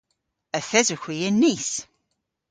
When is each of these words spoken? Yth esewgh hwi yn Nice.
Yth 0.57 0.73
esewgh 0.79 1.03
hwi 1.05 1.17
yn 1.27 1.37
Nice. 1.41 1.75